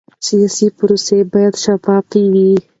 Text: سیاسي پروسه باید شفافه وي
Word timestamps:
سیاسي 0.27 0.67
پروسه 0.77 1.15
باید 1.31 1.53
شفافه 1.63 2.21
وي 2.31 2.51